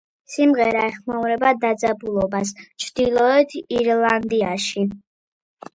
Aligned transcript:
სიმღერა 0.35 0.79
ეხმაურება 0.91 1.51
დაძაბულობას 1.65 2.55
ჩრდილოეთ 2.65 3.55
ირლანდიაში. 3.61 4.91